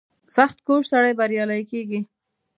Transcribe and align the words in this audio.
•سختکوش 0.35 0.83
سړی 0.93 1.11
بریالی 1.19 1.61
کېږي. 1.71 1.99